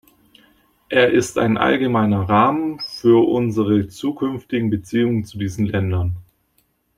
[0.89, 6.15] Er ist ein allgemeiner Rahmen für unsere zukünftigen Beziehungen zu diesen Ländern.